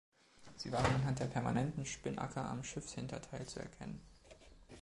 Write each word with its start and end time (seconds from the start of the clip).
Sie 0.57 0.71
waren 0.71 0.91
anhand 0.95 1.19
der 1.19 1.25
permanenten 1.27 1.85
Spinnacker 1.85 2.43
am 2.43 2.63
Schiffshinterteil 2.63 3.45
zu 3.45 3.59
erkennen. 3.59 4.01